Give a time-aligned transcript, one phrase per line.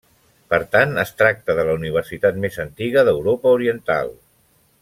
[0.53, 4.15] Per tant, es tracta de la universitat més antiga d'Europa oriental.